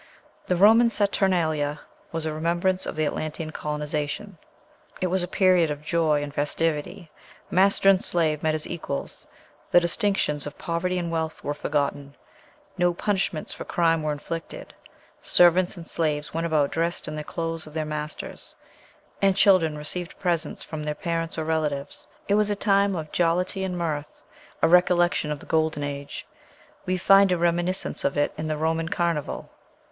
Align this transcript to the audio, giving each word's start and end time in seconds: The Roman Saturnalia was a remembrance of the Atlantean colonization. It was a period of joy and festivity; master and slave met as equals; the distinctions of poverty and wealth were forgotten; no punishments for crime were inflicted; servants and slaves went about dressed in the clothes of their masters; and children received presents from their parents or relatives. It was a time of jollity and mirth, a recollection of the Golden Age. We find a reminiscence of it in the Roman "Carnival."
The 0.47 0.55
Roman 0.55 0.89
Saturnalia 0.89 1.79
was 2.11 2.25
a 2.25 2.33
remembrance 2.33 2.87
of 2.87 2.95
the 2.95 3.05
Atlantean 3.05 3.51
colonization. 3.51 4.39
It 4.99 5.05
was 5.13 5.21
a 5.21 5.27
period 5.27 5.69
of 5.69 5.83
joy 5.83 6.23
and 6.23 6.33
festivity; 6.33 7.11
master 7.51 7.87
and 7.87 8.03
slave 8.03 8.41
met 8.41 8.55
as 8.55 8.65
equals; 8.65 9.27
the 9.69 9.79
distinctions 9.79 10.47
of 10.47 10.57
poverty 10.57 10.97
and 10.97 11.11
wealth 11.11 11.43
were 11.43 11.53
forgotten; 11.53 12.15
no 12.79 12.95
punishments 12.95 13.53
for 13.53 13.63
crime 13.63 14.01
were 14.01 14.11
inflicted; 14.11 14.73
servants 15.21 15.77
and 15.77 15.87
slaves 15.87 16.33
went 16.33 16.47
about 16.47 16.71
dressed 16.71 17.07
in 17.07 17.15
the 17.15 17.23
clothes 17.23 17.67
of 17.67 17.75
their 17.75 17.85
masters; 17.85 18.55
and 19.21 19.35
children 19.37 19.77
received 19.77 20.17
presents 20.17 20.63
from 20.63 20.83
their 20.83 20.95
parents 20.95 21.37
or 21.37 21.43
relatives. 21.43 22.07
It 22.27 22.33
was 22.33 22.49
a 22.49 22.55
time 22.55 22.95
of 22.95 23.11
jollity 23.11 23.63
and 23.63 23.77
mirth, 23.77 24.25
a 24.63 24.67
recollection 24.67 25.29
of 25.29 25.41
the 25.41 25.45
Golden 25.45 25.83
Age. 25.83 26.25
We 26.87 26.97
find 26.97 27.31
a 27.31 27.37
reminiscence 27.37 28.03
of 28.03 28.17
it 28.17 28.33
in 28.35 28.47
the 28.47 28.57
Roman 28.57 28.89
"Carnival." 28.89 29.51